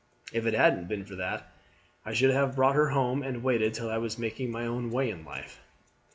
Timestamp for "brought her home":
2.55-3.21